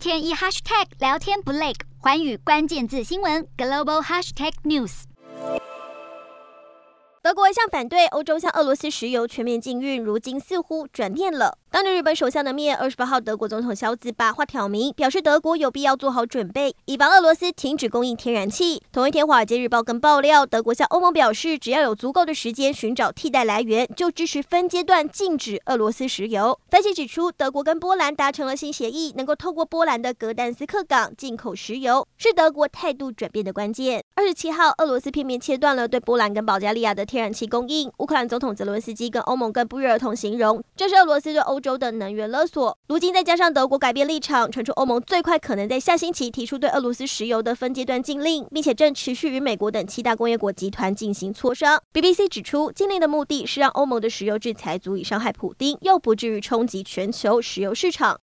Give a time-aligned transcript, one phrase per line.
[0.00, 5.02] 天一 hashtag 聊天不累，环宇关键字新闻 global hashtag news。
[7.22, 11.58] 德国一向反对欧洲向俄罗斯石油全面禁运，如今似乎转变了。
[11.72, 18.82] 当着日本首相的面，二十八号，德国总统肖兹把话挑明，表示德国有必要做好准备，以防俄罗斯停止供应天然气。
[18.90, 26.58] 同一天，《华尔街日报》更爆料，德国向欧盟表示，只要有足够的时间寻找替代来源，就支持分阶段禁止俄罗斯石油。
[26.68, 34.02] 分析指出，德国跟波兰达成了新协议，能够透过波兰的格但斯克港进口石油，是德国态度转变的关键。
[34.16, 37.88] 二十七号，俄罗斯片面切断了对波兰跟保加利亚的天然气供应。
[37.98, 51.78] 乌克兰总统泽伦斯基跟欧盟更不约而同形容，这是俄罗斯对欧欧洲的能源勒索，如今再加上德国改变立场，传出欧盟最快可能在下星期提出对俄罗斯石油的分阶段禁令，并且正持续与美国等七大工业国集团进行磋商。
[51.92, 58.18] BBC 指出，禁令的目的是让欧盟的石油制裁足以伤害普丁，又不至于冲击全球石油市场。